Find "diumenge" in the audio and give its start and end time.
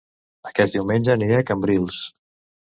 0.77-1.11